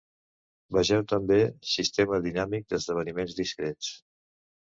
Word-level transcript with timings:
Vegeu 0.77 1.03
també, 1.11 1.37
Sistema 1.73 2.19
dinàmic 2.25 2.67
d'esdeveniments 2.73 3.37
discrets. 3.43 3.93